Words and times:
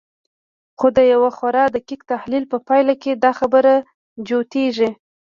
خو 0.77 0.87
د 0.97 0.99
يوه 1.13 1.29
خورا 1.37 1.65
دقيق 1.75 2.01
تحليل 2.11 2.43
په 2.51 2.57
پايله 2.67 2.93
کې 3.01 3.11
دا 3.23 3.31
خبره 3.39 3.73
جوتېږي. 4.27 4.89